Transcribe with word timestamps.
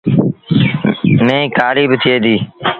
ميݩهن 1.25 1.41
ڪآريٚ 1.57 1.89
با 1.89 1.95
ٿئي 2.01 2.15
ديٚ۔ 2.25 2.41